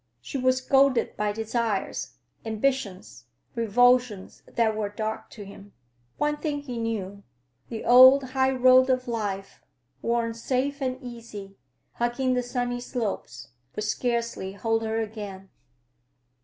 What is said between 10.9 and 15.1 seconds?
easy, hugging the sunny slopes, would scarcely hold her